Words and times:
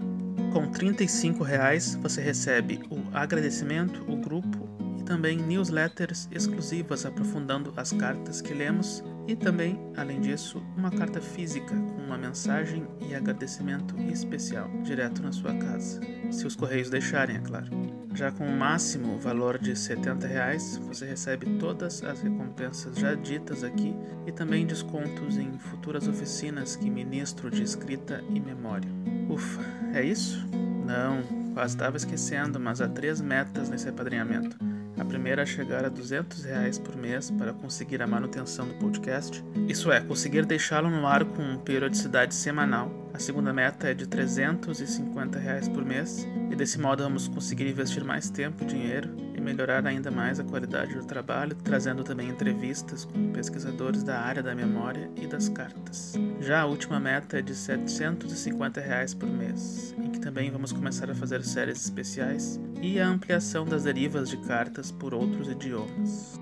Com 0.51 0.69
35 0.69 1.41
reais, 1.41 1.95
você 1.95 2.21
recebe 2.21 2.81
o 2.89 3.01
agradecimento, 3.13 4.03
o 4.11 4.17
grupo 4.17 4.67
e 4.99 5.03
também 5.03 5.37
newsletters 5.37 6.27
exclusivas 6.33 7.05
aprofundando 7.05 7.73
as 7.77 7.93
cartas 7.93 8.41
que 8.41 8.53
lemos 8.53 9.01
e 9.25 9.37
também, 9.37 9.79
além 9.95 10.19
disso, 10.19 10.61
uma 10.75 10.91
carta 10.91 11.21
física 11.21 11.73
uma 12.05 12.17
mensagem 12.17 12.87
e 13.09 13.15
agradecimento 13.15 13.99
especial 14.11 14.69
direto 14.83 15.21
na 15.21 15.31
sua 15.31 15.53
casa, 15.55 15.99
se 16.31 16.45
os 16.45 16.55
correios 16.55 16.89
deixarem, 16.89 17.37
é 17.37 17.39
claro. 17.39 17.67
Já 18.13 18.31
com 18.31 18.47
o 18.47 18.57
máximo 18.57 19.17
valor 19.19 19.57
de 19.57 19.75
70 19.75 20.25
reais, 20.25 20.77
você 20.77 21.05
recebe 21.05 21.57
todas 21.59 22.01
as 22.01 22.21
recompensas 22.21 22.95
já 22.95 23.13
ditas 23.13 23.63
aqui 23.63 23.93
e 24.25 24.31
também 24.31 24.65
descontos 24.65 25.37
em 25.37 25.57
futuras 25.57 26.07
oficinas 26.07 26.77
que 26.77 26.89
ministro 26.89 27.51
de 27.51 27.61
escrita 27.61 28.23
e 28.29 28.39
memória. 28.39 28.89
Ufa, 29.29 29.61
é 29.93 30.01
isso? 30.01 30.47
Não, 30.85 31.21
quase 31.53 31.75
estava 31.75 31.97
esquecendo, 31.97 32.59
mas 32.59 32.79
há 32.79 32.87
três 32.87 33.19
metas 33.19 33.69
nesse 33.69 33.89
apadrinhamento. 33.89 34.57
A 34.97 35.03
primeira 35.03 35.41
é 35.41 35.45
chegar 35.45 35.83
a 35.83 35.89
200 35.89 36.43
reais 36.45 36.79
por 36.79 36.95
mês 36.95 37.29
para 37.29 37.53
conseguir 37.53 38.01
a 38.01 38.07
manutenção 38.07 38.67
do 38.67 38.73
podcast. 38.75 39.43
Isso 39.67 39.91
é, 39.91 39.99
conseguir 39.99 40.45
deixá-lo 40.45 40.89
no 40.89 41.05
ar 41.05 41.25
com 41.25 41.57
periodicidade 41.57 42.33
semanal. 42.33 42.91
A 43.13 43.19
segunda 43.19 43.53
meta 43.53 43.89
é 43.89 43.93
de 43.93 44.07
350 44.07 45.37
reais 45.37 45.67
por 45.67 45.83
mês 45.83 46.27
e 46.51 46.55
desse 46.55 46.79
modo 46.79 47.03
vamos 47.03 47.27
conseguir 47.27 47.67
investir 47.67 48.03
mais 48.03 48.29
tempo 48.29 48.63
e 48.63 48.67
dinheiro 48.67 49.09
melhorar 49.45 49.85
ainda 49.85 50.09
mais 50.09 50.39
a 50.39 50.43
qualidade 50.43 50.95
do 50.95 51.05
trabalho, 51.05 51.55
trazendo 51.63 52.03
também 52.03 52.29
entrevistas 52.29 53.05
com 53.05 53.31
pesquisadores 53.31 54.03
da 54.03 54.19
área 54.19 54.41
da 54.41 54.55
memória 54.55 55.09
e 55.15 55.27
das 55.27 55.47
cartas. 55.47 56.13
Já 56.41 56.61
a 56.61 56.65
última 56.65 56.99
meta 56.99 57.37
é 57.37 57.41
de 57.41 57.53
750 57.53 58.81
reais 58.81 59.13
por 59.13 59.29
mês, 59.29 59.95
em 59.99 60.09
que 60.09 60.19
também 60.19 60.49
vamos 60.49 60.71
começar 60.71 61.09
a 61.09 61.15
fazer 61.15 61.43
séries 61.43 61.85
especiais 61.85 62.59
e 62.81 62.99
a 62.99 63.07
ampliação 63.07 63.65
das 63.65 63.83
derivas 63.83 64.29
de 64.29 64.37
cartas 64.37 64.91
por 64.91 65.13
outros 65.13 65.47
idiomas. 65.47 66.41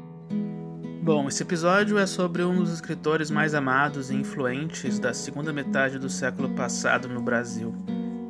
Bom, 1.02 1.28
esse 1.28 1.44
episódio 1.44 1.98
é 1.98 2.08
sobre 2.08 2.44
um 2.44 2.56
dos 2.56 2.72
escritores 2.72 3.30
mais 3.30 3.54
amados 3.54 4.10
e 4.10 4.16
influentes 4.16 5.00
da 5.00 5.14
segunda 5.14 5.52
metade 5.52 6.00
do 6.00 6.10
século 6.10 6.50
passado 6.52 7.10
no 7.10 7.22
Brasil. 7.22 7.76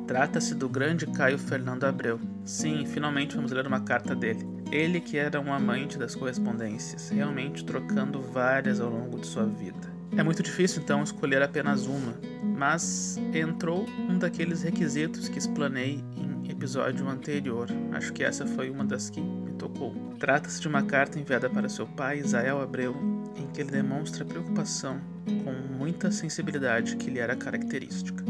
Trata-se 0.08 0.54
do 0.54 0.68
grande 0.68 1.06
Caio 1.06 1.38
Fernando 1.38 1.84
Abreu. 1.84 2.20
Sim, 2.44 2.84
finalmente 2.84 3.36
vamos 3.36 3.52
ler 3.52 3.66
uma 3.66 3.80
carta 3.80 4.14
dele. 4.14 4.53
Ele 4.70 5.00
que 5.00 5.16
era 5.16 5.40
um 5.40 5.52
amante 5.52 5.98
das 5.98 6.14
correspondências, 6.14 7.10
realmente 7.10 7.64
trocando 7.64 8.20
várias 8.20 8.80
ao 8.80 8.90
longo 8.90 9.18
de 9.18 9.26
sua 9.26 9.44
vida. 9.46 9.92
É 10.16 10.22
muito 10.22 10.42
difícil 10.42 10.82
então 10.82 11.02
escolher 11.02 11.42
apenas 11.42 11.86
uma, 11.86 12.14
mas 12.56 13.18
entrou 13.32 13.86
um 14.08 14.18
daqueles 14.18 14.62
requisitos 14.62 15.28
que 15.28 15.38
explanei 15.38 16.04
em 16.16 16.50
episódio 16.50 17.08
anterior. 17.08 17.68
Acho 17.92 18.12
que 18.12 18.22
essa 18.22 18.46
foi 18.46 18.70
uma 18.70 18.84
das 18.84 19.10
que 19.10 19.20
me 19.20 19.52
tocou. 19.52 19.92
Trata-se 20.18 20.60
de 20.60 20.68
uma 20.68 20.82
carta 20.82 21.18
enviada 21.18 21.50
para 21.50 21.68
seu 21.68 21.86
pai, 21.86 22.20
Isael 22.20 22.60
Abreu, 22.60 22.96
em 23.36 23.46
que 23.48 23.60
ele 23.60 23.70
demonstra 23.70 24.24
preocupação 24.24 25.00
com 25.44 25.52
muita 25.76 26.10
sensibilidade 26.10 26.96
que 26.96 27.10
lhe 27.10 27.18
era 27.18 27.34
característica. 27.34 28.24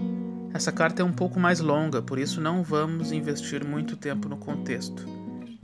Essa 0.55 0.73
carta 0.73 1.03
é 1.03 1.05
um 1.05 1.13
pouco 1.13 1.39
mais 1.39 1.61
longa, 1.61 2.01
por 2.01 2.19
isso 2.19 2.41
não 2.41 2.63
vamos 2.63 3.13
investir 3.13 3.65
muito 3.65 3.97
tempo 3.97 4.29
no 4.29 4.37
contexto, 4.37 5.05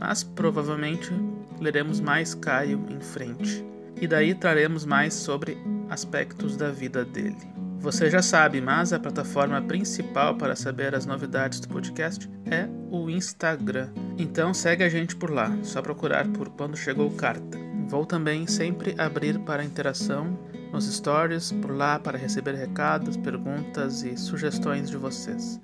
mas 0.01 0.25
provavelmente 0.25 1.13
leremos 1.61 2.01
mais 2.01 2.35
Caio 2.35 2.83
em 2.89 2.99
frente, 3.01 3.63
e 4.01 4.09
daí 4.09 4.35
traremos 4.35 4.87
mais 4.87 5.13
sobre 5.13 5.59
aspectos 5.91 6.57
da 6.57 6.71
vida 6.71 7.05
dele. 7.05 7.37
Você 7.81 8.11
já 8.11 8.23
sabe, 8.23 8.61
mas 8.61 8.93
a 8.93 8.99
plataforma 8.99 9.61
principal 9.61 10.35
para 10.37 10.57
saber 10.57 10.95
as 10.95 11.05
novidades 11.05 11.61
do 11.61 11.69
podcast 11.69 12.31
é 12.51 12.67
o 12.91 13.11
Instagram. 13.11 13.89
Então 14.19 14.55
segue 14.55 14.85
a 14.85 14.89
gente 14.89 15.17
por 15.17 15.31
lá, 15.31 15.55
só 15.63 15.83
procurar 15.83 16.27
por 16.29 16.49
quando 16.51 16.77
chegou 16.77 17.11
carta. 17.11 17.59
Vou 17.89 18.07
também 18.07 18.47
sempre 18.47 18.95
abrir 18.99 19.39
para 19.41 19.65
interação 19.65 20.39
nos 20.73 20.85
stories 20.85 21.53
por 21.53 21.75
lá 21.75 21.99
para 21.99 22.17
receber 22.17 22.55
recados, 22.55 23.17
perguntas 23.17 24.03
e 24.03 24.17
sugestões 24.17 24.89
de 24.89 24.97
vocês. 24.97 25.61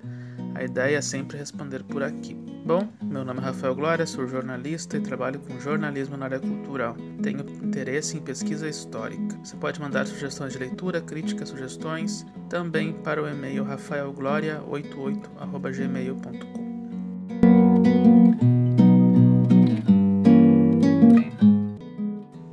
A 0.57 0.63
ideia 0.63 0.97
é 0.97 1.01
sempre 1.01 1.37
responder 1.37 1.83
por 1.83 2.01
aqui. 2.01 2.33
Bom, 2.65 2.89
meu 2.99 3.23
nome 3.23 3.39
é 3.39 3.43
Rafael 3.43 3.75
Glória, 3.75 4.07
sou 4.07 4.27
jornalista 4.27 4.97
e 4.97 4.99
trabalho 4.99 5.39
com 5.39 5.59
jornalismo 5.59 6.17
na 6.17 6.25
área 6.25 6.39
cultural. 6.39 6.95
Tenho 7.21 7.41
interesse 7.63 8.17
em 8.17 8.21
pesquisa 8.21 8.67
histórica. 8.67 9.37
Você 9.43 9.55
pode 9.55 9.79
mandar 9.79 10.07
sugestões 10.07 10.53
de 10.53 10.59
leitura, 10.59 10.99
críticas, 10.99 11.49
sugestões, 11.49 12.25
também 12.49 12.91
para 12.91 13.21
o 13.21 13.29
e-mail 13.29 13.63
rafaelgloria88@gmail.com. 13.65 16.65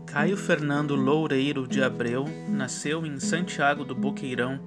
Caio 0.05 0.37
Fernando 0.37 0.95
Loureiro 0.95 1.67
de 1.67 1.83
Abreu 1.83 2.27
nasceu 2.51 3.07
em 3.07 3.19
Santiago 3.19 3.83
do 3.83 3.95
Boqueirão, 3.95 4.61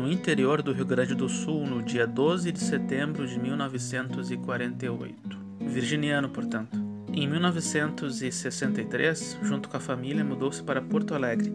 no 0.00 0.10
interior 0.10 0.62
do 0.62 0.72
Rio 0.72 0.86
Grande 0.86 1.14
do 1.14 1.28
Sul, 1.28 1.66
no 1.66 1.82
dia 1.82 2.06
12 2.06 2.50
de 2.50 2.58
setembro 2.58 3.26
de 3.26 3.38
1948. 3.38 5.38
Virginiano, 5.60 6.30
portanto. 6.30 6.80
Em 7.12 7.28
1963, 7.28 9.40
junto 9.42 9.68
com 9.68 9.76
a 9.76 9.80
família, 9.80 10.24
mudou-se 10.24 10.62
para 10.62 10.80
Porto 10.80 11.14
Alegre, 11.14 11.52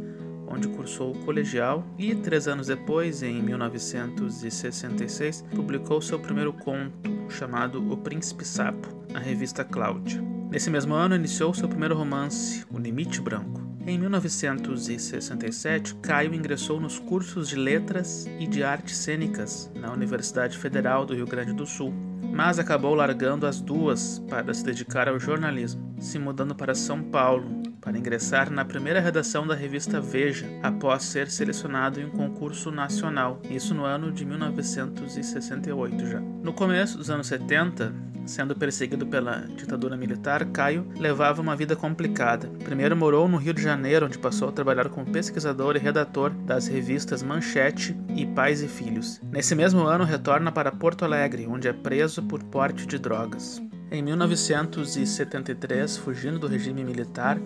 onde 0.47 0.67
cursou 0.67 1.11
o 1.11 1.17
colegial 1.25 1.83
e, 1.97 2.13
três 2.13 2.47
anos 2.47 2.67
depois, 2.67 3.23
em 3.23 3.41
1966, 3.41 5.43
publicou 5.55 5.99
seu 5.99 6.19
primeiro 6.19 6.53
conto, 6.53 7.09
chamado 7.29 7.91
O 7.91 7.97
Príncipe 7.97 8.45
Sapo, 8.45 9.07
na 9.11 9.17
revista 9.17 9.63
Cláudia. 9.63 10.21
Nesse 10.51 10.69
mesmo 10.69 10.93
ano, 10.93 11.15
iniciou 11.15 11.51
seu 11.51 11.67
primeiro 11.67 11.95
romance, 11.95 12.63
O 12.69 12.77
Limite 12.77 13.19
Branco. 13.21 13.64
Em 13.87 13.99
1967, 13.99 15.93
Caio 16.01 16.33
ingressou 16.33 16.79
nos 16.79 16.97
cursos 16.97 17.47
de 17.47 17.55
Letras 17.55 18.25
e 18.39 18.47
de 18.47 18.63
Artes 18.63 18.97
Cênicas 18.97 19.71
na 19.75 19.93
Universidade 19.93 20.57
Federal 20.57 21.05
do 21.05 21.13
Rio 21.13 21.27
Grande 21.27 21.53
do 21.53 21.67
Sul, 21.67 21.93
mas 22.33 22.57
acabou 22.57 22.95
largando 22.95 23.45
as 23.45 23.61
duas 23.61 24.17
para 24.27 24.51
se 24.55 24.65
dedicar 24.65 25.07
ao 25.07 25.19
jornalismo, 25.19 25.93
se 25.99 26.17
mudando 26.17 26.55
para 26.55 26.73
São 26.73 27.03
Paulo 27.03 27.63
para 27.85 27.99
ingressar 27.99 28.49
na 28.49 28.65
primeira 28.65 28.99
redação 28.99 29.45
da 29.45 29.53
revista 29.53 30.01
Veja, 30.01 30.47
após 30.63 31.03
ser 31.03 31.29
selecionado 31.29 32.01
em 32.01 32.05
um 32.05 32.09
concurso 32.09 32.71
nacional, 32.71 33.39
isso 33.47 33.75
no 33.75 33.85
ano 33.85 34.11
de 34.11 34.25
1968 34.25 36.07
já. 36.07 36.19
No 36.19 36.51
começo 36.51 36.97
dos 36.97 37.11
anos 37.11 37.27
70, 37.27 37.93
sendo 38.25 38.55
perseguido 38.55 39.05
pela 39.05 39.47
ditadura 39.55 39.95
militar, 39.95 40.45
Caio 40.45 40.87
levava 40.97 41.41
uma 41.41 41.55
vida 41.55 41.75
complicada. 41.75 42.47
Primeiro 42.63 42.95
morou 42.95 43.27
no 43.27 43.37
Rio 43.37 43.53
de 43.53 43.61
Janeiro, 43.61 44.05
onde 44.05 44.17
passou 44.17 44.49
a 44.49 44.51
trabalhar 44.51 44.89
como 44.89 45.11
pesquisador 45.11 45.75
e 45.75 45.79
redator 45.79 46.31
das 46.31 46.67
revistas 46.67 47.21
Manchete 47.23 47.95
e 48.15 48.25
Pais 48.25 48.61
e 48.61 48.67
Filhos. 48.67 49.21
Nesse 49.31 49.55
mesmo 49.55 49.83
ano, 49.85 50.03
retorna 50.03 50.51
para 50.51 50.71
Porto 50.71 51.05
Alegre, 51.05 51.47
onde 51.47 51.67
é 51.67 51.73
preso 51.73 52.23
por 52.23 52.43
porte 52.43 52.85
de 52.85 52.97
drogas. 52.97 53.61
Em 53.91 54.01
1973, 54.01 55.97
fugindo 55.97 56.39
do 56.39 56.47
regime 56.47 56.83
militar, 56.83 57.39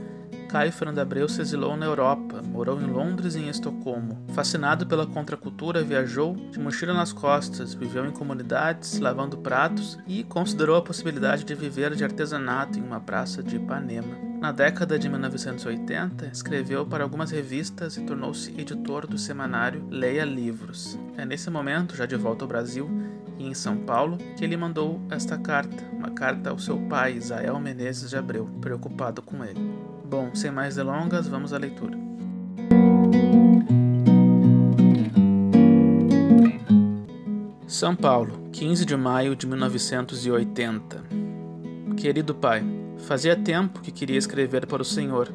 Caio 0.49 0.71
Fernando 0.71 0.97
Abreu 0.97 1.29
se 1.29 1.41
exilou 1.41 1.77
na 1.77 1.85
Europa, 1.85 2.41
morou 2.41 2.81
em 2.81 2.87
Londres 2.87 3.35
e 3.35 3.39
em 3.39 3.49
Estocolmo. 3.49 4.25
Fascinado 4.33 4.87
pela 4.87 5.05
contracultura, 5.05 5.83
viajou 5.83 6.35
de 6.35 6.59
mochila 6.59 6.91
nas 6.91 7.13
costas, 7.13 7.75
viveu 7.75 8.03
em 8.03 8.11
comunidades, 8.11 8.97
lavando 8.97 9.37
pratos 9.37 9.99
e 10.07 10.23
considerou 10.23 10.75
a 10.75 10.81
possibilidade 10.81 11.43
de 11.43 11.53
viver 11.53 11.95
de 11.95 12.03
artesanato 12.03 12.79
em 12.79 12.81
uma 12.81 12.99
praça 12.99 13.43
de 13.43 13.57
Ipanema. 13.57 14.17
Na 14.41 14.51
década 14.51 14.97
de 14.97 15.07
1980, 15.07 16.25
escreveu 16.33 16.83
para 16.83 17.03
algumas 17.03 17.29
revistas 17.29 17.95
e 17.97 18.01
tornou-se 18.01 18.49
editor 18.59 19.05
do 19.05 19.19
semanário 19.19 19.85
Leia 19.91 20.25
Livros. 20.25 20.97
É 21.15 21.25
nesse 21.25 21.51
momento, 21.51 21.95
já 21.95 22.07
de 22.07 22.15
volta 22.15 22.43
ao 22.43 22.49
Brasil 22.49 22.89
e 23.37 23.45
em 23.45 23.53
São 23.53 23.77
Paulo, 23.77 24.17
que 24.35 24.43
ele 24.43 24.57
mandou 24.57 24.99
esta 25.11 25.37
carta, 25.37 25.83
uma 25.93 26.09
carta 26.09 26.49
ao 26.49 26.57
seu 26.57 26.79
pai, 26.87 27.17
Isael 27.17 27.59
Menezes 27.59 28.09
de 28.09 28.17
Abreu, 28.17 28.49
preocupado 28.59 29.21
com 29.21 29.43
ele. 29.45 29.78
Bom, 30.09 30.33
sem 30.33 30.49
mais 30.49 30.75
delongas, 30.75 31.27
vamos 31.27 31.53
à 31.53 31.59
leitura. 31.59 31.95
São 37.67 37.95
Paulo, 37.95 38.49
15 38.51 38.85
de 38.85 38.97
maio 38.97 39.35
de 39.35 39.45
1980. 39.45 41.03
Querido 41.95 42.33
pai, 42.33 42.65
fazia 42.97 43.35
tempo 43.35 43.81
que 43.81 43.91
queria 43.91 44.17
escrever 44.17 44.65
para 44.65 44.81
o 44.81 44.85
Senhor, 44.85 45.31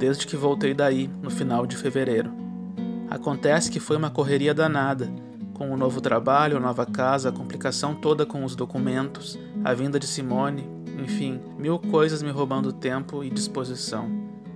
desde 0.00 0.26
que 0.26 0.36
voltei 0.36 0.74
daí, 0.74 1.08
no 1.22 1.30
final 1.30 1.64
de 1.64 1.76
fevereiro. 1.76 2.32
Acontece 3.08 3.70
que 3.70 3.78
foi 3.78 3.96
uma 3.96 4.10
correria 4.10 4.52
danada, 4.52 5.08
com 5.54 5.70
o 5.70 5.76
novo 5.76 6.00
trabalho, 6.00 6.56
a 6.56 6.60
nova 6.60 6.84
casa, 6.84 7.28
a 7.28 7.32
complicação 7.32 7.94
toda 7.94 8.26
com 8.26 8.44
os 8.44 8.56
documentos, 8.56 9.38
a 9.64 9.72
vinda 9.74 9.96
de 10.00 10.08
Simone, 10.08 10.68
enfim, 10.98 11.40
mil 11.56 11.78
coisas 11.78 12.22
me 12.22 12.30
roubando 12.30 12.72
tempo 12.72 13.22
e 13.22 13.30
disposição. 13.30 14.10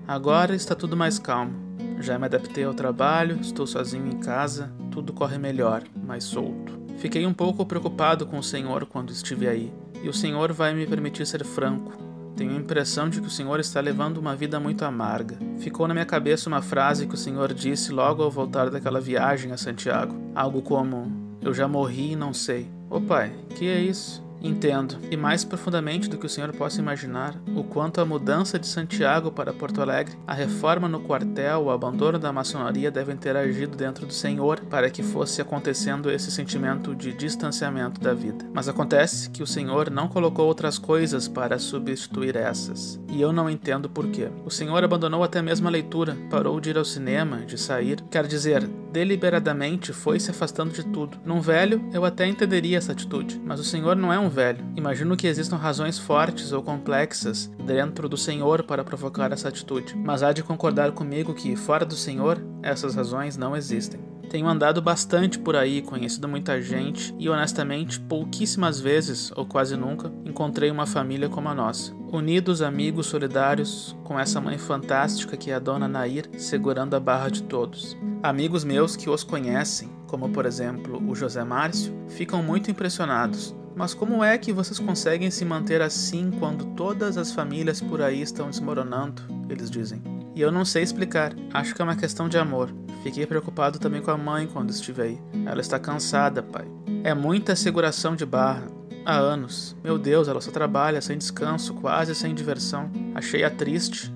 Agora 0.07 0.55
está 0.55 0.75
tudo 0.75 0.97
mais 0.97 1.19
calmo. 1.19 1.55
Já 2.01 2.19
me 2.19 2.25
adaptei 2.25 2.65
ao 2.65 2.75
trabalho, 2.75 3.39
estou 3.41 3.67
sozinho 3.67 4.09
em 4.09 4.19
casa, 4.19 4.73
tudo 4.91 5.13
corre 5.13 5.39
melhor, 5.39 5.83
mais 6.05 6.25
solto. 6.25 6.81
Fiquei 6.99 7.25
um 7.25 7.33
pouco 7.33 7.65
preocupado 7.65 8.27
com 8.27 8.39
o 8.39 8.43
Senhor 8.43 8.87
quando 8.87 9.11
estive 9.11 9.47
aí, 9.47 9.73
e 10.03 10.09
o 10.09 10.13
Senhor 10.13 10.53
vai 10.53 10.75
me 10.75 10.87
permitir 10.87 11.27
ser 11.27 11.45
franco. 11.45 11.93
Tenho 12.37 12.53
a 12.53 12.59
impressão 12.59 13.09
de 13.09 13.21
que 13.21 13.27
o 13.27 13.31
Senhor 13.31 13.61
está 13.61 13.81
levando 13.81 14.19
uma 14.19 14.35
vida 14.35 14.59
muito 14.59 14.85
amarga. 14.85 15.39
Ficou 15.59 15.87
na 15.87 15.95
minha 15.95 16.07
cabeça 16.07 16.49
uma 16.49 16.63
frase 16.63 17.07
que 17.07 17.15
o 17.15 17.19
Senhor 17.19 17.53
disse 17.53 17.93
logo 17.93 18.23
ao 18.23 18.31
voltar 18.31 18.71
daquela 18.71 19.01
viagem 19.01 19.53
a 19.53 19.57
Santiago. 19.57 20.17
Algo 20.35 20.63
como: 20.63 21.13
Eu 21.41 21.53
já 21.53 21.69
morri 21.69 22.13
e 22.13 22.17
não 22.17 22.33
sei. 22.33 22.69
Ô 22.89 23.01
pai, 23.01 23.33
que 23.55 23.69
é 23.69 23.79
isso? 23.79 24.25
Entendo, 24.43 24.97
e 25.11 25.17
mais 25.17 25.45
profundamente 25.45 26.09
do 26.09 26.19
que 26.19 26.27
o 26.27 26.29
senhor 26.29 26.53
possa 26.53 26.81
imaginar, 26.81 27.37
o 27.55 27.63
quanto 27.63 28.01
a 28.01 28.05
mudança 28.05 28.59
de 28.59 28.67
Santiago 28.67 29.31
para 29.31 29.53
Porto 29.53 29.81
Alegre, 29.81 30.17
a 30.27 30.35
reforma 30.35 30.89
no 30.89 31.01
quartel, 31.01 31.65
o 31.65 31.71
abandono 31.71 32.19
da 32.19 32.33
maçonaria 32.33 32.91
devem 32.91 33.17
ter 33.17 33.37
agido 33.37 33.77
dentro 33.77 34.05
do 34.05 34.13
senhor 34.13 34.61
para 34.69 34.91
que 34.91 35.03
fosse 35.03 35.41
acontecendo 35.41 36.11
esse 36.11 36.31
sentimento 36.31 36.95
de 36.95 37.13
distanciamento 37.13 38.01
da 38.01 38.13
vida. 38.13 38.45
Mas 38.53 38.69
acontece 38.69 39.31
que 39.31 39.43
o 39.43 39.47
senhor 39.47 39.91
não 39.91 40.09
colocou 40.09 40.47
outras 40.47 40.77
coisas 40.77 41.29
para 41.29 41.59
substituir 41.59 42.35
essas, 42.35 43.01
e 43.09 43.21
eu 43.21 43.33
não 43.33 43.49
entendo 43.49 43.89
por 43.89 44.09
quê. 44.09 44.29
O 44.45 44.51
senhor 44.51 44.83
abandonou 44.83 45.23
até 45.23 45.41
mesmo 45.41 45.69
a 45.69 45.71
leitura, 45.71 46.17
parou 46.29 46.61
de 46.61 46.71
ir 46.71 46.79
ao 46.79 46.85
cinema, 46.85 47.39
de 47.47 47.57
sair, 47.57 48.01
quer 48.11 48.27
dizer, 48.27 48.69
deliberadamente 48.93 49.93
foi 49.93 50.21
se 50.21 50.31
afastando 50.31 50.73
de 50.73 50.85
tudo. 50.85 51.19
Num 51.25 51.41
velho, 51.41 51.83
eu 51.93 52.05
até 52.05 52.27
entenderia 52.27 52.79
essa 52.79 52.93
atitude, 52.93 53.41
mas 53.45 53.59
o 53.59 53.65
senhor 53.65 53.97
não 53.97 54.13
é 54.13 54.19
um 54.19 54.29
velho. 54.29 54.65
Imagino 54.77 55.17
que 55.17 55.27
existam 55.27 55.57
razões 55.57 55.99
fortes 55.99 56.53
ou 56.53 56.63
complexas 56.63 57.51
dentro 57.65 58.09
do 58.09 58.17
Senhor 58.17 58.65
para 58.65 58.85
provocar 58.85 59.33
essa 59.33 59.49
atitude, 59.49 59.97
mas 59.97 60.23
há 60.23 60.33
de 60.33 60.43
concordar 60.43 60.93
comigo 60.93 61.35
que, 61.35 61.57
fora 61.57 61.85
do 61.85 61.95
Senhor, 61.95 62.45
essas 62.63 62.95
razões 62.95 63.37
não 63.37 63.57
existem. 63.57 64.12
Tenho 64.33 64.49
andado 64.49 64.81
bastante 64.81 65.39
por 65.39 65.55
aí, 65.55 65.83
conhecido 65.83 66.27
muita 66.27 66.59
gente 66.63 67.15
e, 67.19 67.29
honestamente, 67.29 68.01
pouquíssimas 68.01 68.81
vezes, 68.81 69.31
ou 69.37 69.45
quase 69.45 69.77
nunca, 69.77 70.11
encontrei 70.25 70.71
uma 70.71 70.87
família 70.87 71.29
como 71.29 71.51
a 71.51 71.55
nossa. 71.55 71.95
Unidos, 72.11 72.63
amigos, 72.63 73.09
solidários, 73.09 73.95
com 74.03 74.19
essa 74.19 74.41
mãe 74.41 74.57
fantástica 74.57 75.37
que 75.37 75.51
é 75.51 75.55
a 75.55 75.59
dona 75.59 75.87
Nair, 75.87 76.31
segurando 76.39 76.97
a 76.97 77.01
barra 77.01 77.29
de 77.29 77.43
todos. 77.43 77.95
Amigos 78.23 78.65
meus 78.65 78.97
que 78.97 79.11
os 79.11 79.23
conhecem, 79.23 79.91
como 80.07 80.31
por 80.31 80.47
exemplo 80.47 81.07
o 81.07 81.15
José 81.15 81.45
Márcio, 81.45 81.95
ficam 82.09 82.43
muito 82.43 82.71
impressionados 82.71 83.55
mas 83.75 83.95
como 83.95 84.23
é 84.23 84.37
que 84.37 84.53
vocês 84.53 84.79
conseguem 84.79 85.31
se 85.31 85.47
manter 85.47 85.81
assim 85.81 86.31
quando 86.39 86.67
todas 86.77 87.17
as 87.17 87.33
famílias 87.33 87.81
por 87.81 88.03
aí 88.03 88.21
estão 88.21 88.51
desmoronando? 88.51 89.23
Eles 89.49 89.71
dizem. 89.71 90.22
E 90.35 90.41
eu 90.41 90.51
não 90.51 90.65
sei 90.65 90.83
explicar, 90.83 91.35
acho 91.53 91.75
que 91.75 91.83
é 91.83 91.85
uma 91.85 91.97
questão 91.97 92.29
de 92.29 92.39
amor. 92.39 92.71
Fiquei 93.03 93.27
preocupado 93.27 93.79
também 93.79 94.01
com 94.01 94.11
a 94.11 94.17
mãe 94.17 94.47
quando 94.47 94.71
estive 94.71 95.03
aí. 95.03 95.19
Ela 95.45 95.61
está 95.61 95.79
cansada, 95.79 96.43
pai. 96.43 96.67
É 97.05 97.13
muita 97.13 97.57
seguração 97.57 98.15
de 98.15 98.25
barra. 98.25 98.67
Há 99.05 99.17
anos. 99.17 99.77
Meu 99.83 99.99
Deus, 99.99 100.29
ela 100.29 100.41
só 100.41 100.51
trabalha 100.53 101.01
sem 101.01 101.19
descanso, 101.19 101.75
quase 101.75 102.15
sem 102.15 102.35
diversão. 102.35 102.91
Achei-a 103.15 103.51
triste. 103.51 104.15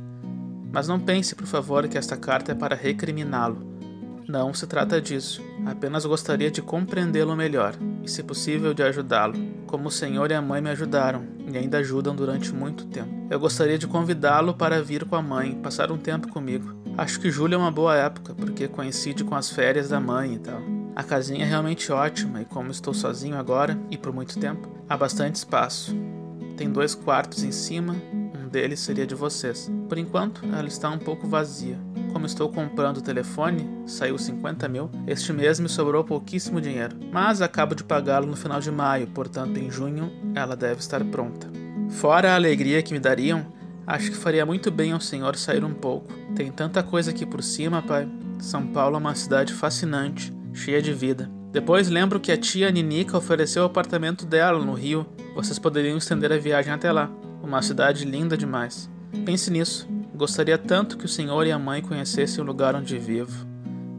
Mas 0.72 0.86
não 0.86 1.00
pense, 1.00 1.34
por 1.34 1.46
favor, 1.46 1.88
que 1.88 1.98
esta 1.98 2.16
carta 2.16 2.52
é 2.52 2.54
para 2.54 2.76
recriminá-lo. 2.76 3.58
Não 4.28 4.54
se 4.54 4.66
trata 4.66 5.00
disso. 5.00 5.42
Apenas 5.66 6.06
gostaria 6.06 6.48
de 6.48 6.62
compreendê-lo 6.62 7.34
melhor 7.34 7.74
e, 8.04 8.08
se 8.08 8.22
possível, 8.22 8.72
de 8.72 8.84
ajudá-lo, 8.84 9.34
como 9.66 9.88
o 9.88 9.90
senhor 9.90 10.30
e 10.30 10.34
a 10.34 10.40
mãe 10.40 10.60
me 10.62 10.70
ajudaram 10.70 11.24
e 11.44 11.58
ainda 11.58 11.78
ajudam 11.78 12.14
durante 12.14 12.54
muito 12.54 12.86
tempo. 12.86 13.26
Eu 13.28 13.40
gostaria 13.40 13.76
de 13.76 13.88
convidá-lo 13.88 14.54
para 14.54 14.80
vir 14.80 15.04
com 15.04 15.16
a 15.16 15.22
mãe, 15.22 15.56
passar 15.56 15.90
um 15.90 15.98
tempo 15.98 16.28
comigo. 16.28 16.72
Acho 16.96 17.18
que 17.18 17.32
julho 17.32 17.54
é 17.54 17.56
uma 17.56 17.72
boa 17.72 17.96
época, 17.96 18.32
porque 18.32 18.68
coincide 18.68 19.24
com 19.24 19.34
as 19.34 19.50
férias 19.50 19.88
da 19.88 19.98
mãe 19.98 20.34
e 20.34 20.38
tal. 20.38 20.62
A 20.94 21.02
casinha 21.02 21.44
é 21.44 21.48
realmente 21.48 21.90
ótima 21.90 22.40
e, 22.40 22.44
como 22.44 22.70
estou 22.70 22.94
sozinho 22.94 23.36
agora 23.36 23.76
e 23.90 23.98
por 23.98 24.12
muito 24.12 24.38
tempo, 24.38 24.68
há 24.88 24.96
bastante 24.96 25.34
espaço. 25.34 25.94
Tem 26.56 26.70
dois 26.70 26.94
quartos 26.94 27.42
em 27.42 27.52
cima, 27.52 27.96
deles 28.56 28.80
seria 28.80 29.06
de 29.06 29.14
vocês. 29.14 29.70
Por 29.88 29.98
enquanto, 29.98 30.42
ela 30.46 30.66
está 30.66 30.90
um 30.90 30.98
pouco 30.98 31.28
vazia 31.28 31.78
como 32.16 32.24
estou 32.24 32.48
comprando 32.48 32.96
o 32.96 33.02
telefone, 33.02 33.68
saiu 33.86 34.16
50 34.16 34.66
mil, 34.70 34.90
este 35.06 35.34
mês 35.34 35.60
me 35.60 35.68
sobrou 35.68 36.02
pouquíssimo 36.02 36.62
dinheiro, 36.62 36.96
mas 37.12 37.42
acabo 37.42 37.74
de 37.74 37.84
pagá-lo 37.84 38.26
no 38.26 38.34
final 38.34 38.58
de 38.58 38.70
maio, 38.70 39.06
portanto 39.08 39.58
em 39.58 39.70
junho 39.70 40.10
ela 40.34 40.56
deve 40.56 40.80
estar 40.80 41.04
pronta. 41.04 41.46
Fora 41.90 42.32
a 42.32 42.34
alegria 42.34 42.82
que 42.82 42.94
me 42.94 42.98
dariam, 42.98 43.52
acho 43.86 44.10
que 44.10 44.16
faria 44.16 44.46
muito 44.46 44.70
bem 44.70 44.92
ao 44.92 45.00
senhor 45.00 45.36
sair 45.36 45.62
um 45.62 45.74
pouco. 45.74 46.10
Tem 46.34 46.50
tanta 46.50 46.82
coisa 46.82 47.10
aqui 47.10 47.26
por 47.26 47.42
cima, 47.42 47.82
pai. 47.82 48.08
São 48.38 48.66
Paulo 48.66 48.96
é 48.96 48.98
uma 48.98 49.14
cidade 49.14 49.52
fascinante, 49.52 50.34
cheia 50.54 50.80
de 50.80 50.94
vida. 50.94 51.30
Depois 51.52 51.90
lembro 51.90 52.18
que 52.18 52.32
a 52.32 52.38
tia 52.38 52.70
Ninica 52.70 53.18
ofereceu 53.18 53.62
o 53.62 53.66
apartamento 53.66 54.24
dela 54.24 54.64
no 54.64 54.72
Rio. 54.72 55.06
Vocês 55.34 55.58
poderiam 55.58 55.98
estender 55.98 56.32
a 56.32 56.38
viagem 56.38 56.72
até 56.72 56.90
lá. 56.90 57.10
Uma 57.42 57.62
cidade 57.62 58.04
linda 58.04 58.36
demais. 58.36 58.90
Pense 59.24 59.50
nisso. 59.50 59.88
Gostaria 60.14 60.56
tanto 60.56 60.96
que 60.96 61.04
o 61.04 61.08
senhor 61.08 61.46
e 61.46 61.52
a 61.52 61.58
mãe 61.58 61.82
conhecessem 61.82 62.42
o 62.42 62.46
lugar 62.46 62.74
onde 62.74 62.98
vivo. 62.98 63.46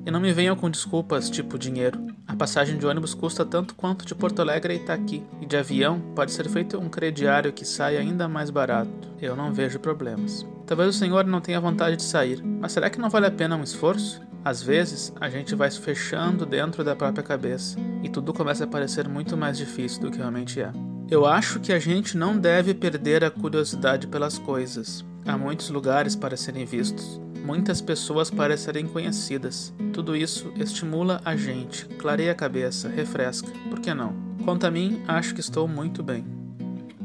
E 0.05 0.11
não 0.11 0.19
me 0.19 0.31
venham 0.31 0.55
com 0.55 0.69
desculpas 0.69 1.29
tipo 1.29 1.59
dinheiro. 1.59 1.99
A 2.25 2.35
passagem 2.35 2.77
de 2.77 2.85
ônibus 2.85 3.13
custa 3.13 3.45
tanto 3.45 3.75
quanto 3.75 4.05
de 4.05 4.15
Porto 4.15 4.41
Alegre 4.41 4.73
a 4.73 4.75
Itaqui, 4.75 5.23
e 5.41 5.45
de 5.45 5.55
avião 5.55 5.99
pode 6.15 6.31
ser 6.31 6.47
feito 6.49 6.77
um 6.77 6.89
crediário 6.89 7.53
que 7.53 7.65
saia 7.65 7.99
ainda 7.99 8.27
mais 8.27 8.49
barato. 8.49 8.89
Eu 9.21 9.35
não 9.35 9.53
vejo 9.53 9.79
problemas. 9.79 10.45
Talvez 10.65 10.89
o 10.89 10.97
senhor 10.97 11.25
não 11.25 11.39
tenha 11.39 11.59
vontade 11.59 11.95
de 11.95 12.03
sair, 12.03 12.43
mas 12.43 12.71
será 12.71 12.89
que 12.89 12.99
não 12.99 13.09
vale 13.09 13.25
a 13.25 13.31
pena 13.31 13.55
um 13.55 13.63
esforço? 13.63 14.21
Às 14.43 14.61
vezes, 14.61 15.13
a 15.19 15.29
gente 15.29 15.55
vai 15.55 15.69
se 15.69 15.79
fechando 15.79 16.45
dentro 16.45 16.83
da 16.83 16.95
própria 16.95 17.23
cabeça, 17.23 17.77
e 18.01 18.09
tudo 18.09 18.33
começa 18.33 18.63
a 18.63 18.67
parecer 18.67 19.07
muito 19.07 19.35
mais 19.35 19.57
difícil 19.57 20.01
do 20.01 20.11
que 20.11 20.17
realmente 20.17 20.61
é. 20.61 20.71
Eu 21.09 21.25
acho 21.25 21.59
que 21.59 21.71
a 21.71 21.79
gente 21.79 22.17
não 22.17 22.37
deve 22.37 22.73
perder 22.73 23.23
a 23.23 23.31
curiosidade 23.31 24.07
pelas 24.07 24.37
coisas, 24.37 25.05
Há 25.27 25.37
muitos 25.37 25.69
lugares 25.69 26.15
para 26.15 26.37
serem 26.37 26.63
vistos, 26.63 27.19
muitas 27.45 27.81
pessoas 27.81 28.31
para 28.31 28.55
serem 28.55 28.87
conhecidas. 28.87 29.73
Tudo 29.91 30.15
isso 30.15 30.53
estimula 30.55 31.21
a 31.25 31.35
gente, 31.35 31.85
clareia 31.85 32.31
a 32.31 32.35
cabeça, 32.35 32.87
refresca. 32.87 33.49
Por 33.69 33.81
que 33.81 33.93
não? 33.93 34.15
Quanto 34.45 34.65
a 34.65 34.71
mim, 34.71 35.03
acho 35.05 35.35
que 35.35 35.41
estou 35.41 35.67
muito 35.67 36.01
bem. 36.01 36.25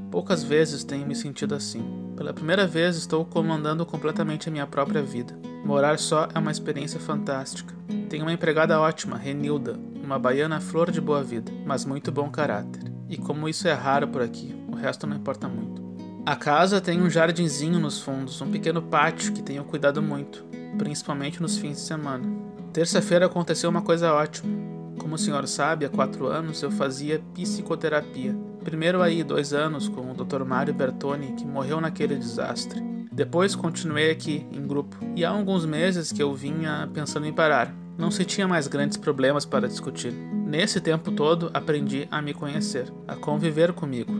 Poucas 0.08 0.44
vezes 0.44 0.84
tenho 0.84 1.04
me 1.04 1.16
sentido 1.16 1.52
assim. 1.56 1.84
Pela 2.16 2.32
primeira 2.32 2.64
vez 2.64 2.94
estou 2.94 3.24
comandando 3.24 3.84
completamente 3.84 4.48
a 4.48 4.52
minha 4.52 4.68
própria 4.68 5.02
vida. 5.02 5.36
Morar 5.64 5.98
só 5.98 6.28
é 6.32 6.38
uma 6.38 6.52
experiência 6.52 7.00
fantástica. 7.00 7.74
Tenho 8.08 8.22
uma 8.22 8.32
empregada 8.32 8.78
ótima, 8.80 9.18
Renilda, 9.18 9.76
uma 10.00 10.16
baiana 10.16 10.60
flor 10.60 10.92
de 10.92 11.00
boa 11.00 11.24
vida, 11.24 11.50
mas 11.66 11.84
muito 11.84 12.12
bom 12.12 12.30
caráter. 12.30 12.91
E 13.12 13.18
como 13.18 13.46
isso 13.46 13.68
é 13.68 13.74
raro 13.74 14.08
por 14.08 14.22
aqui, 14.22 14.56
o 14.66 14.74
resto 14.74 15.06
não 15.06 15.14
importa 15.14 15.46
muito. 15.46 15.82
A 16.24 16.34
casa 16.34 16.80
tem 16.80 17.02
um 17.02 17.10
jardinzinho 17.10 17.78
nos 17.78 18.00
fundos, 18.00 18.40
um 18.40 18.50
pequeno 18.50 18.80
pátio 18.80 19.34
que 19.34 19.42
tenho 19.42 19.62
cuidado 19.64 20.00
muito, 20.00 20.42
principalmente 20.78 21.42
nos 21.42 21.58
fins 21.58 21.76
de 21.76 21.82
semana. 21.82 22.24
Terça-feira 22.72 23.26
aconteceu 23.26 23.68
uma 23.68 23.82
coisa 23.82 24.14
ótima. 24.14 24.50
Como 24.98 25.16
o 25.16 25.18
senhor 25.18 25.46
sabe, 25.46 25.84
há 25.84 25.90
quatro 25.90 26.26
anos 26.26 26.62
eu 26.62 26.70
fazia 26.70 27.22
psicoterapia. 27.34 28.34
Primeiro 28.64 29.02
aí, 29.02 29.22
dois 29.22 29.52
anos, 29.52 29.90
com 29.90 30.10
o 30.10 30.14
Dr. 30.14 30.42
Mário 30.42 30.72
Bertoni, 30.72 31.32
que 31.32 31.44
morreu 31.44 31.82
naquele 31.82 32.16
desastre. 32.16 32.82
Depois 33.12 33.54
continuei 33.54 34.10
aqui, 34.10 34.46
em 34.50 34.66
grupo, 34.66 34.96
e 35.14 35.22
há 35.22 35.28
alguns 35.28 35.66
meses 35.66 36.12
que 36.12 36.22
eu 36.22 36.32
vinha 36.32 36.88
pensando 36.94 37.26
em 37.26 37.32
parar. 37.32 37.74
Não 37.98 38.10
se 38.10 38.24
tinha 38.24 38.48
mais 38.48 38.66
grandes 38.66 38.96
problemas 38.96 39.44
para 39.44 39.68
discutir. 39.68 40.31
Nesse 40.52 40.82
tempo 40.82 41.10
todo, 41.10 41.50
aprendi 41.54 42.06
a 42.10 42.20
me 42.20 42.34
conhecer, 42.34 42.92
a 43.08 43.16
conviver 43.16 43.72
comigo. 43.72 44.12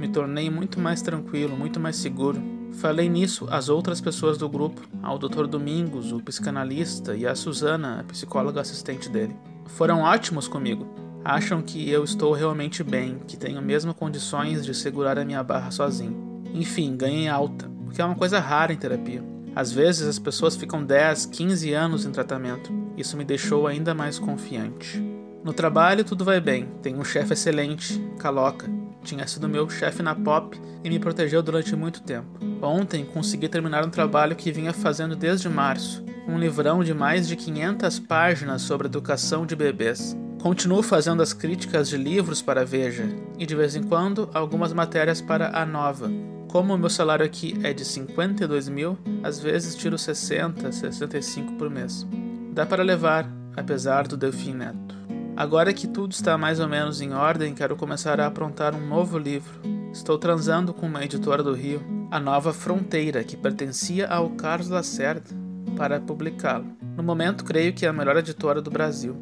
Me 0.00 0.08
tornei 0.08 0.50
muito 0.50 0.80
mais 0.80 1.00
tranquilo, 1.00 1.56
muito 1.56 1.78
mais 1.78 1.94
seguro. 1.94 2.42
Falei 2.72 3.08
nisso 3.08 3.46
às 3.48 3.68
outras 3.68 4.00
pessoas 4.00 4.36
do 4.36 4.48
grupo, 4.48 4.82
ao 5.00 5.16
Dr. 5.16 5.46
Domingos, 5.46 6.10
o 6.10 6.18
psicanalista, 6.18 7.14
e 7.14 7.24
à 7.24 7.36
Susana, 7.36 8.00
a 8.00 8.02
psicóloga 8.02 8.60
assistente 8.60 9.08
dele. 9.08 9.36
Foram 9.66 10.00
ótimos 10.00 10.48
comigo. 10.48 10.92
Acham 11.24 11.62
que 11.62 11.88
eu 11.88 12.02
estou 12.02 12.32
realmente 12.32 12.82
bem, 12.82 13.20
que 13.24 13.36
tenho 13.36 13.62
mesmo 13.62 13.94
condições 13.94 14.66
de 14.66 14.74
segurar 14.74 15.20
a 15.20 15.24
minha 15.24 15.44
barra 15.44 15.70
sozinho. 15.70 16.42
Enfim, 16.52 16.96
ganhei 16.96 17.28
alta, 17.28 17.70
o 17.86 17.90
que 17.90 18.02
é 18.02 18.04
uma 18.04 18.16
coisa 18.16 18.40
rara 18.40 18.72
em 18.72 18.76
terapia. 18.76 19.22
Às 19.54 19.70
vezes 19.70 20.08
as 20.08 20.18
pessoas 20.18 20.56
ficam 20.56 20.84
10, 20.84 21.26
15 21.26 21.72
anos 21.72 22.04
em 22.04 22.10
tratamento. 22.10 22.72
Isso 22.96 23.16
me 23.16 23.24
deixou 23.24 23.68
ainda 23.68 23.94
mais 23.94 24.18
confiante. 24.18 25.09
No 25.42 25.54
trabalho 25.54 26.04
tudo 26.04 26.24
vai 26.24 26.38
bem, 26.38 26.68
tenho 26.82 26.98
um 26.98 27.04
chefe 27.04 27.32
excelente, 27.32 27.98
Caloca. 28.18 28.68
Tinha 29.02 29.26
sido 29.26 29.48
meu 29.48 29.68
chefe 29.70 30.02
na 30.02 30.14
pop 30.14 30.60
e 30.84 30.90
me 30.90 30.98
protegeu 30.98 31.42
durante 31.42 31.74
muito 31.74 32.02
tempo. 32.02 32.38
Ontem 32.60 33.06
consegui 33.06 33.48
terminar 33.48 33.84
um 33.86 33.90
trabalho 33.90 34.36
que 34.36 34.52
vinha 34.52 34.74
fazendo 34.74 35.16
desde 35.16 35.48
março, 35.48 36.04
um 36.28 36.38
livrão 36.38 36.84
de 36.84 36.92
mais 36.92 37.26
de 37.26 37.36
500 37.36 38.00
páginas 38.00 38.60
sobre 38.60 38.86
educação 38.86 39.46
de 39.46 39.56
bebês. 39.56 40.14
Continuo 40.42 40.82
fazendo 40.82 41.22
as 41.22 41.32
críticas 41.32 41.88
de 41.88 41.96
livros 41.96 42.42
para 42.42 42.60
a 42.60 42.64
Veja 42.64 43.08
e 43.38 43.46
de 43.46 43.56
vez 43.56 43.74
em 43.74 43.82
quando 43.82 44.28
algumas 44.34 44.74
matérias 44.74 45.22
para 45.22 45.58
a 45.58 45.64
Nova, 45.64 46.10
como 46.48 46.74
o 46.74 46.78
meu 46.78 46.90
salário 46.90 47.24
aqui 47.24 47.58
é 47.62 47.72
de 47.72 47.84
52 47.84 48.68
mil, 48.68 48.98
às 49.22 49.38
vezes 49.38 49.74
tiro 49.74 49.96
60, 49.96 50.70
65 50.70 51.54
por 51.54 51.70
mês. 51.70 52.06
Dá 52.52 52.66
para 52.66 52.82
levar, 52.82 53.30
apesar 53.56 54.06
do 54.06 54.16
Delfim 54.16 54.54
Neto. 54.54 54.99
Agora 55.40 55.72
que 55.72 55.88
tudo 55.88 56.12
está 56.12 56.36
mais 56.36 56.60
ou 56.60 56.68
menos 56.68 57.00
em 57.00 57.14
ordem, 57.14 57.54
quero 57.54 57.74
começar 57.74 58.20
a 58.20 58.26
aprontar 58.26 58.74
um 58.74 58.86
novo 58.86 59.16
livro. 59.16 59.58
Estou 59.90 60.18
transando 60.18 60.74
com 60.74 60.84
uma 60.84 61.02
editora 61.02 61.42
do 61.42 61.54
Rio, 61.54 61.80
a 62.10 62.20
Nova 62.20 62.52
Fronteira, 62.52 63.24
que 63.24 63.38
pertencia 63.38 64.06
ao 64.06 64.28
Carlos 64.28 64.68
Lacerda, 64.68 65.30
para 65.78 65.98
publicá-lo. 65.98 66.66
No 66.94 67.02
momento, 67.02 67.42
creio 67.42 67.72
que 67.72 67.86
é 67.86 67.88
a 67.88 67.92
melhor 67.92 68.18
editora 68.18 68.60
do 68.60 68.70
Brasil. 68.70 69.16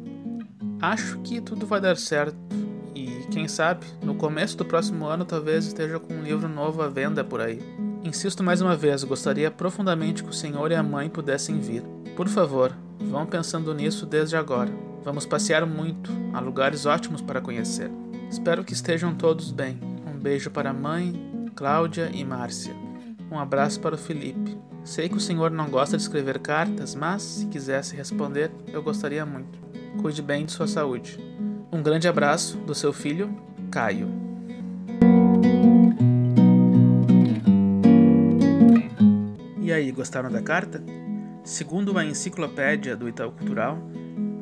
Acho 0.81 1.19
que 1.19 1.39
tudo 1.39 1.65
vai 1.65 1.79
dar 1.79 1.95
certo 1.95 2.35
quem 3.31 3.47
sabe, 3.47 3.85
no 4.03 4.15
começo 4.15 4.57
do 4.57 4.65
próximo 4.65 5.05
ano 5.05 5.23
talvez 5.23 5.67
esteja 5.67 5.99
com 5.99 6.15
um 6.15 6.23
livro 6.23 6.49
novo 6.49 6.81
à 6.81 6.89
venda 6.89 7.23
por 7.23 7.39
aí. 7.39 7.61
Insisto 8.03 8.43
mais 8.43 8.59
uma 8.59 8.75
vez, 8.75 9.03
gostaria 9.03 9.51
profundamente 9.51 10.23
que 10.23 10.29
o 10.29 10.33
senhor 10.33 10.71
e 10.71 10.75
a 10.75 10.83
mãe 10.83 11.09
pudessem 11.09 11.59
vir. 11.59 11.83
Por 12.15 12.27
favor, 12.27 12.75
vão 12.99 13.25
pensando 13.25 13.73
nisso 13.73 14.05
desde 14.05 14.35
agora. 14.35 14.88
Vamos 15.09 15.25
passear 15.25 15.65
muito, 15.65 16.11
há 16.31 16.39
lugares 16.39 16.85
ótimos 16.85 17.19
para 17.19 17.41
conhecer. 17.41 17.89
Espero 18.29 18.63
que 18.63 18.73
estejam 18.73 19.15
todos 19.15 19.51
bem. 19.51 19.79
Um 20.05 20.19
beijo 20.19 20.51
para 20.51 20.69
a 20.69 20.73
mãe, 20.73 21.49
Cláudia 21.55 22.11
e 22.13 22.23
Márcia. 22.23 22.75
Um 23.31 23.39
abraço 23.39 23.79
para 23.79 23.95
o 23.95 23.97
Felipe. 23.97 24.55
Sei 24.83 25.09
que 25.09 25.17
o 25.17 25.19
senhor 25.19 25.49
não 25.49 25.67
gosta 25.67 25.97
de 25.97 26.03
escrever 26.03 26.37
cartas, 26.37 26.93
mas 26.93 27.23
se 27.23 27.47
quisesse 27.47 27.95
responder, 27.95 28.51
eu 28.71 28.83
gostaria 28.83 29.25
muito. 29.25 29.57
Cuide 29.99 30.21
bem 30.21 30.45
de 30.45 30.51
sua 30.51 30.67
saúde. 30.67 31.17
Um 31.71 31.81
grande 31.81 32.07
abraço 32.07 32.57
do 32.57 32.75
seu 32.75 32.93
filho, 32.93 33.35
Caio. 33.71 34.07
E 39.59 39.73
aí, 39.73 39.91
gostaram 39.91 40.31
da 40.31 40.43
carta? 40.43 40.83
Segundo 41.43 41.97
a 41.97 42.05
enciclopédia 42.05 42.95
do 42.95 43.09
Itaú 43.09 43.31
Cultural, 43.31 43.79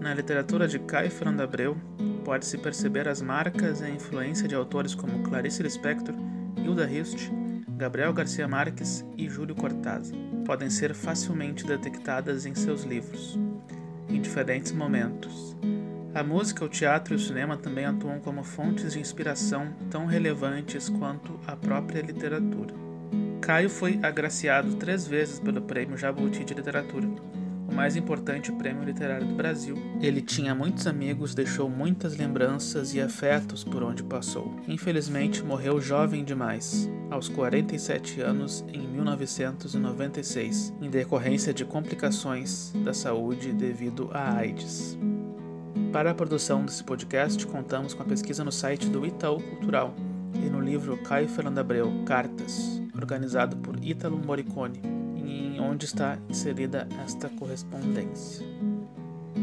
na 0.07 0.13
literatura 0.13 0.69
de 0.69 0.79
Caio 0.79 1.11
Fernando 1.11 1.41
Abreu, 1.41 1.75
pode-se 2.23 2.57
perceber 2.57 3.09
as 3.09 3.21
marcas 3.21 3.81
e 3.81 3.83
a 3.83 3.89
influência 3.89 4.47
de 4.47 4.55
autores 4.55 4.95
como 4.95 5.21
Clarice 5.21 5.61
Lispector, 5.61 6.15
Hilda 6.63 6.89
Hilst, 6.89 7.29
Gabriel 7.75 8.13
Garcia 8.13 8.47
Marques 8.47 9.05
e 9.17 9.29
Júlio 9.29 9.53
Cortázar. 9.53 10.17
Podem 10.45 10.69
ser 10.69 10.93
facilmente 10.93 11.65
detectadas 11.65 12.45
em 12.45 12.55
seus 12.55 12.83
livros, 12.83 13.37
em 14.07 14.21
diferentes 14.21 14.71
momentos, 14.71 15.57
a 16.15 16.23
música, 16.23 16.63
o 16.63 16.69
teatro 16.69 17.13
e 17.13 17.17
o 17.17 17.19
cinema 17.19 17.57
também 17.57 17.85
atuam 17.85 18.19
como 18.21 18.43
fontes 18.43 18.93
de 18.93 18.99
inspiração 18.99 19.73
tão 19.91 20.05
relevantes 20.05 20.87
quanto 20.87 21.37
a 21.45 21.55
própria 21.55 22.01
literatura. 22.01 22.73
Caio 23.41 23.69
foi 23.69 23.99
agraciado 24.01 24.75
três 24.75 25.05
vezes 25.05 25.39
pelo 25.39 25.61
Prêmio 25.61 25.97
Jabuti 25.97 26.43
de 26.43 26.53
Literatura, 26.53 27.07
o 27.67 27.73
mais 27.73 27.95
importante 27.95 28.51
prêmio 28.51 28.83
literário 28.83 29.27
do 29.27 29.35
Brasil. 29.35 29.75
Ele 30.01 30.21
tinha 30.21 30.55
muitos 30.55 30.87
amigos, 30.87 31.35
deixou 31.35 31.69
muitas 31.69 32.15
lembranças 32.15 32.93
e 32.93 33.01
afetos 33.01 33.63
por 33.63 33.83
onde 33.83 34.03
passou. 34.03 34.55
Infelizmente, 34.67 35.43
morreu 35.43 35.81
jovem 35.81 36.23
demais, 36.23 36.89
aos 37.11 37.27
47 37.27 38.21
anos, 38.21 38.63
em 38.73 38.87
1996, 38.87 40.73
em 40.81 40.89
decorrência 40.89 41.53
de 41.53 41.65
complicações 41.65 42.71
da 42.83 42.93
saúde 42.93 43.51
devido 43.51 44.09
à 44.13 44.37
AIDS. 44.37 44.97
Para 45.91 46.11
a 46.11 46.15
produção 46.15 46.63
desse 46.63 46.83
podcast, 46.83 47.45
contamos 47.47 47.93
com 47.93 48.03
a 48.03 48.05
pesquisa 48.05 48.43
no 48.43 48.51
site 48.51 48.87
do 48.87 49.05
Itaú 49.05 49.41
Cultural 49.41 49.95
e 50.35 50.49
no 50.49 50.59
livro 50.59 50.97
Caio 50.97 51.27
Fernando 51.27 51.59
Abreu, 51.59 51.91
Cartas, 52.05 52.81
organizado 52.95 53.57
por 53.57 53.81
Ítalo 53.83 54.17
Morricone, 54.17 54.81
em 55.57 55.59
onde 55.59 55.85
está 55.85 56.17
inserida 56.29 56.87
esta 57.03 57.27
correspondência. 57.29 58.45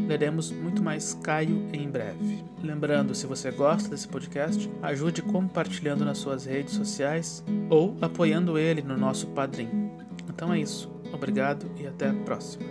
Leremos 0.07 0.51
muito 0.51 0.81
mais 0.81 1.13
Caio 1.23 1.67
em 1.73 1.89
breve. 1.89 2.43
Lembrando, 2.63 3.13
se 3.15 3.25
você 3.25 3.51
gosta 3.51 3.89
desse 3.89 4.07
podcast, 4.07 4.69
ajude 4.81 5.21
compartilhando 5.21 6.05
nas 6.05 6.17
suas 6.19 6.45
redes 6.45 6.73
sociais 6.73 7.43
ou 7.69 7.97
apoiando 8.01 8.57
ele 8.57 8.81
no 8.81 8.97
nosso 8.97 9.27
Padrim. 9.27 9.89
Então 10.29 10.53
é 10.53 10.59
isso. 10.59 10.91
Obrigado 11.11 11.65
e 11.77 11.87
até 11.87 12.09
a 12.09 12.13
próxima. 12.13 12.65